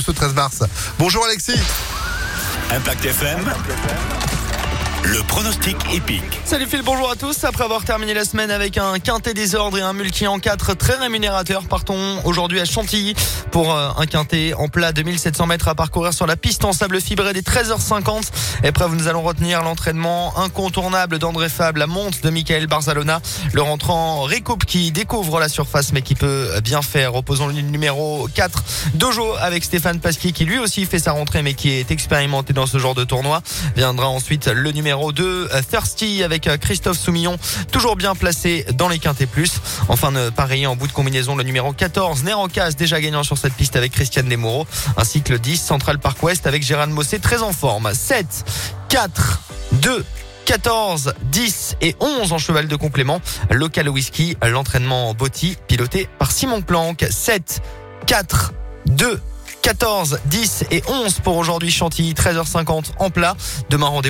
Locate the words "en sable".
16.66-17.00